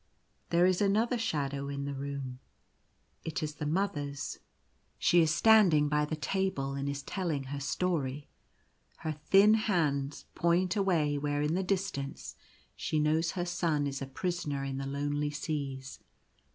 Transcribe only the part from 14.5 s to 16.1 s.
in the lonely seas.